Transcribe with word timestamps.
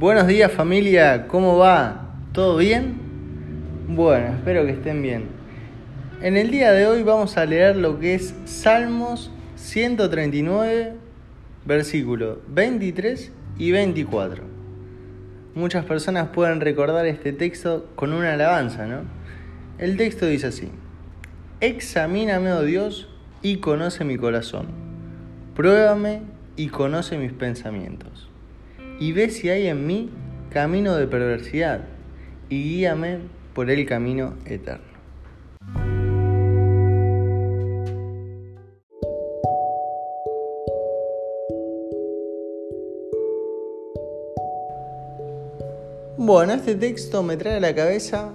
Buenos 0.00 0.28
días 0.28 0.50
familia, 0.50 1.26
¿cómo 1.28 1.58
va? 1.58 2.14
¿Todo 2.32 2.56
bien? 2.56 2.94
Bueno, 3.86 4.28
espero 4.28 4.64
que 4.64 4.72
estén 4.72 5.02
bien. 5.02 5.26
En 6.22 6.38
el 6.38 6.50
día 6.50 6.72
de 6.72 6.86
hoy 6.86 7.02
vamos 7.02 7.36
a 7.36 7.44
leer 7.44 7.76
lo 7.76 8.00
que 8.00 8.14
es 8.14 8.34
Salmos 8.46 9.30
139, 9.56 10.94
versículos 11.66 12.38
23 12.48 13.30
y 13.58 13.72
24. 13.72 14.42
Muchas 15.54 15.84
personas 15.84 16.30
pueden 16.30 16.62
recordar 16.62 17.04
este 17.04 17.34
texto 17.34 17.90
con 17.94 18.14
una 18.14 18.32
alabanza, 18.32 18.86
¿no? 18.86 19.02
El 19.76 19.98
texto 19.98 20.24
dice 20.24 20.46
así, 20.46 20.70
Examíname, 21.60 22.52
oh 22.52 22.62
Dios, 22.62 23.10
y 23.42 23.58
conoce 23.58 24.06
mi 24.06 24.16
corazón. 24.16 24.68
Pruébame 25.54 26.22
y 26.56 26.68
conoce 26.68 27.18
mis 27.18 27.34
pensamientos 27.34 28.29
y 29.00 29.12
ve 29.12 29.30
si 29.30 29.48
hay 29.48 29.66
en 29.66 29.86
mí 29.86 30.10
camino 30.50 30.94
de 30.94 31.06
perversidad, 31.06 31.80
y 32.50 32.62
guíame 32.62 33.18
por 33.54 33.70
el 33.70 33.86
camino 33.86 34.34
eterno. 34.44 34.84
Bueno, 46.18 46.52
este 46.52 46.74
texto 46.74 47.22
me 47.22 47.38
trae 47.38 47.56
a 47.56 47.60
la 47.60 47.74
cabeza 47.74 48.34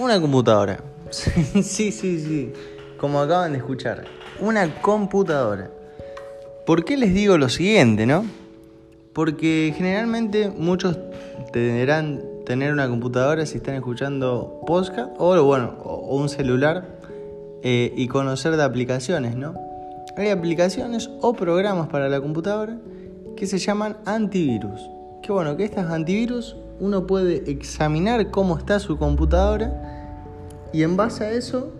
una 0.00 0.20
computadora. 0.20 0.82
sí, 1.10 1.62
sí, 1.62 1.92
sí, 1.92 2.52
como 2.98 3.20
acaban 3.20 3.52
de 3.52 3.58
escuchar, 3.58 4.04
una 4.40 4.82
computadora. 4.82 5.70
¿Por 6.66 6.84
qué 6.84 6.96
les 6.96 7.14
digo 7.14 7.38
lo 7.38 7.48
siguiente, 7.48 8.04
no? 8.04 8.43
Porque 9.14 9.72
generalmente 9.76 10.50
muchos 10.50 10.98
tendrán 11.52 12.20
tener 12.44 12.72
una 12.72 12.88
computadora 12.88 13.46
si 13.46 13.56
están 13.56 13.76
escuchando 13.76 14.60
podcast 14.66 15.12
o 15.18 15.42
bueno, 15.44 15.76
o 15.82 16.16
un 16.16 16.28
celular 16.28 16.98
eh, 17.62 17.92
y 17.96 18.08
conocer 18.08 18.56
de 18.56 18.62
aplicaciones, 18.62 19.36
¿no? 19.36 19.54
Hay 20.16 20.28
aplicaciones 20.28 21.10
o 21.22 21.32
programas 21.32 21.88
para 21.88 22.08
la 22.08 22.20
computadora 22.20 22.76
que 23.36 23.46
se 23.46 23.58
llaman 23.58 23.96
antivirus. 24.04 24.90
Que 25.22 25.32
bueno, 25.32 25.56
que 25.56 25.64
estas 25.64 25.90
antivirus 25.90 26.56
uno 26.78 27.06
puede 27.06 27.50
examinar 27.50 28.30
cómo 28.30 28.58
está 28.58 28.78
su 28.78 28.98
computadora 28.98 30.20
y 30.72 30.82
en 30.82 30.96
base 30.96 31.24
a 31.24 31.32
eso 31.32 31.72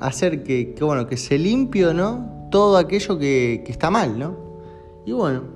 hacer 0.00 0.42
que, 0.42 0.74
bueno, 0.80 1.06
que 1.06 1.16
se 1.16 1.38
limpie 1.38 1.94
no 1.94 2.48
todo 2.50 2.76
aquello 2.76 3.18
que, 3.18 3.62
que 3.64 3.72
está 3.72 3.90
mal, 3.90 4.18
¿no? 4.18 4.36
Y 5.04 5.12
bueno, 5.12 5.55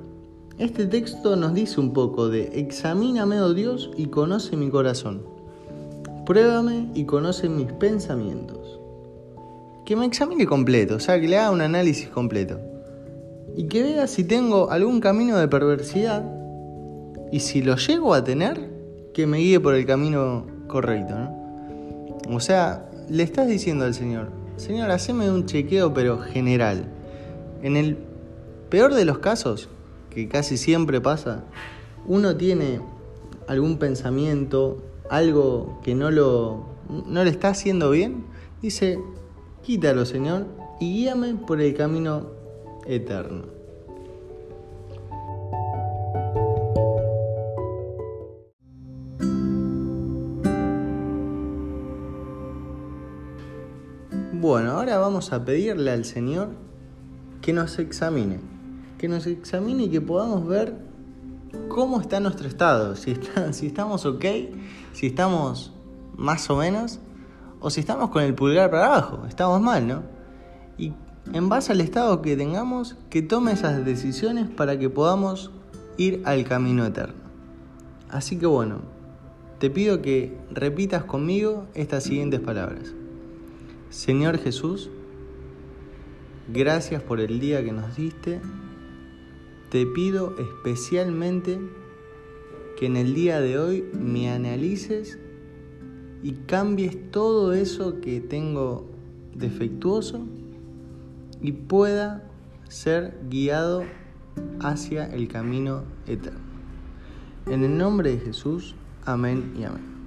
este 0.61 0.85
texto 0.85 1.37
nos 1.37 1.55
dice 1.55 1.81
un 1.81 1.95
poco 1.95 2.29
de 2.29 2.61
examíname, 2.61 3.41
oh 3.41 3.55
Dios, 3.55 3.91
y 3.97 4.09
conoce 4.09 4.59
mi 4.59 4.69
corazón. 4.69 5.23
Pruébame 6.27 6.91
y 6.95 7.07
conoce 7.07 7.49
mis 7.49 7.73
pensamientos. 7.73 8.79
Que 9.87 9.97
me 9.97 10.05
examine 10.05 10.45
completo, 10.45 10.97
o 10.97 11.01
sea, 11.01 11.19
que 11.19 11.29
le 11.29 11.39
haga 11.39 11.51
un 11.51 11.63
análisis 11.63 12.09
completo. 12.09 12.61
Y 13.57 13.69
que 13.69 13.83
vea 13.83 14.07
si 14.07 14.23
tengo 14.23 14.71
algún 14.71 15.01
camino 15.01 15.39
de 15.39 15.49
perversidad. 15.49 16.31
Y 17.33 17.41
si 17.41 17.63
lo 17.63 17.77
llego 17.77 18.13
a 18.13 18.23
tener, 18.23 18.71
que 19.15 19.27
me 19.27 19.39
guíe 19.39 19.61
por 19.61 19.75
el 19.75 19.87
camino 19.87 20.45
correcto, 20.67 21.15
¿no? 21.19 22.37
O 22.37 22.39
sea, 22.39 22.87
le 23.09 23.23
estás 23.23 23.49
diciendo 23.49 23.87
al 23.87 23.95
Señor, 23.95 24.29
Señor, 24.57 24.91
haceme 24.91 25.31
un 25.31 25.47
chequeo 25.47 25.95
pero 25.95 26.19
general. 26.19 26.85
En 27.63 27.79
el 27.79 27.97
peor 28.69 28.93
de 28.93 29.07
los 29.07 29.21
casos, 29.21 29.71
que 30.11 30.29
casi 30.29 30.57
siempre 30.57 31.01
pasa, 31.01 31.45
uno 32.07 32.37
tiene 32.37 32.81
algún 33.47 33.79
pensamiento, 33.79 34.83
algo 35.09 35.81
que 35.83 35.95
no 35.95 36.11
lo 36.11 36.69
no 37.07 37.23
le 37.23 37.31
está 37.31 37.49
haciendo 37.51 37.91
bien, 37.91 38.25
dice, 38.61 38.99
quítalo 39.63 40.05
Señor 40.05 40.47
y 40.81 40.93
guíame 40.93 41.35
por 41.35 41.61
el 41.61 41.75
camino 41.75 42.27
eterno. 42.87 43.45
Bueno, 54.33 54.73
ahora 54.73 54.99
vamos 54.99 55.33
a 55.33 55.45
pedirle 55.45 55.93
al 55.93 56.05
Señor 56.05 56.49
que 57.43 57.53
nos 57.53 57.79
examine 57.79 58.60
que 59.01 59.09
nos 59.09 59.27
examine 59.27 59.85
y 59.85 59.89
que 59.89 60.03
podamos 60.03 60.47
ver 60.47 60.75
cómo 61.69 62.03
está 62.03 62.21
nuestro 62.21 62.47
estado, 62.47 62.95
si, 62.97 63.17
estamos 63.67 64.05
ok, 64.05 64.25
si 64.93 65.07
estamos 65.07 65.73
más 66.19 66.51
o 66.51 66.57
menos, 66.57 66.99
o 67.61 67.71
si 67.71 67.81
estamos 67.81 68.11
con 68.11 68.23
el 68.23 68.35
pulgar 68.35 68.71
para 68.71 68.87
abajo, 68.89 69.25
estamos 69.27 69.63
mal, 69.63 69.89
¿no? 69.89 70.03
Y 70.77 70.93
en 71.33 71.49
base 71.49 71.73
al 71.73 71.81
estado 71.81 72.21
que 72.21 72.37
tengamos, 72.37 72.99
que 73.09 73.23
tome 73.23 73.53
esas 73.53 73.87
decisiones 73.87 74.51
para 74.51 74.79
que 74.79 74.91
podamos 74.91 75.51
ir 75.97 76.21
al 76.27 76.45
camino 76.45 76.85
eterno. 76.85 77.23
Así 78.11 78.37
que 78.37 78.47
bueno, 78.47 78.81
te 79.61 79.71
pido 79.71 80.03
que 80.03 80.37
repitas 80.51 81.05
conmigo 81.05 81.65
estas 81.73 82.05
siguientes 82.05 82.41
palabras. 82.41 82.93
Señor 83.89 84.37
Jesús, 84.37 84.91
gracias 86.53 87.03
por 87.03 87.21
el 87.21 87.41
día 87.41 87.65
que 87.65 87.73
nos 87.73 87.97
diste 87.97 88.43
te 89.71 89.87
pido 89.87 90.35
especialmente 90.37 91.61
que 92.77 92.87
en 92.87 92.97
el 92.97 93.15
día 93.15 93.41
de 93.41 93.59
hoy 93.59 93.85
me 93.93 94.31
analices 94.31 95.19
y 96.23 96.33
cambies 96.33 97.11
todo 97.11 97.53
eso 97.53 98.01
que 98.01 98.21
tengo 98.21 98.89
defectuoso 99.35 100.27
y 101.41 101.53
pueda 101.53 102.29
ser 102.69 103.17
guiado 103.31 103.85
hacia 104.61 105.07
el 105.07 105.29
camino 105.29 105.85
eterno. 106.07 106.41
En 107.47 107.65
el 107.65 107.79
nombre 107.79 108.11
de 108.11 108.19
Jesús, 108.19 108.75
amén 109.05 109.55
y 109.59 109.65
amén. 109.65 110.00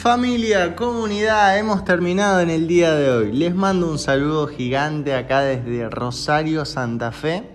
Familia, 0.00 0.76
comunidad, 0.76 1.58
hemos 1.58 1.84
terminado 1.84 2.40
en 2.40 2.48
el 2.48 2.66
día 2.66 2.94
de 2.94 3.10
hoy. 3.10 3.32
Les 3.32 3.54
mando 3.54 3.90
un 3.90 3.98
saludo 3.98 4.46
gigante 4.46 5.12
acá 5.12 5.42
desde 5.42 5.90
Rosario, 5.90 6.64
Santa 6.64 7.12
Fe. 7.12 7.50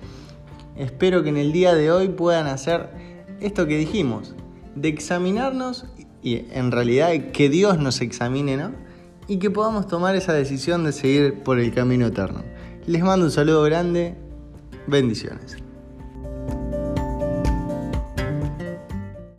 Espero 0.77 1.23
que 1.23 1.29
en 1.29 1.37
el 1.37 1.51
día 1.51 1.73
de 1.73 1.89
hoy 1.91 2.09
puedan 2.09 2.45
hacer 2.45 2.91
esto 3.39 3.65
que 3.65 3.79
dijimos, 3.79 4.35
de 4.75 4.89
examinarnos 4.89 5.87
y 6.21 6.45
en 6.51 6.71
realidad 6.71 7.31
que 7.33 7.49
Dios 7.49 7.79
nos 7.79 7.99
examine, 8.01 8.57
¿no? 8.57 8.73
Y 9.27 9.37
que 9.37 9.49
podamos 9.49 9.87
tomar 9.87 10.15
esa 10.15 10.33
decisión 10.33 10.83
de 10.83 10.91
seguir 10.91 11.41
por 11.41 11.59
el 11.59 11.73
camino 11.73 12.05
eterno. 12.05 12.43
Les 12.85 13.01
mando 13.01 13.25
un 13.25 13.31
saludo 13.31 13.63
grande, 13.63 14.13
bendiciones. 14.85 15.64